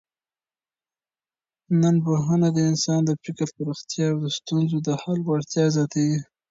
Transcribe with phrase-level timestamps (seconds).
[1.79, 6.19] ننپوهنه د انسان د فکر پراختیا او د ستونزو د حل وړتیا زیاتوي.